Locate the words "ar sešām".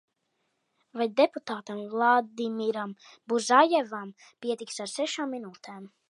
4.87-5.33